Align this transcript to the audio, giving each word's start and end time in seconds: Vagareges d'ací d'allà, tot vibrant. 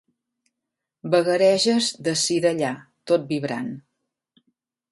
Vagareges 1.15 1.91
d'ací 2.07 2.39
d'allà, 2.47 2.73
tot 3.13 3.29
vibrant. 3.35 3.73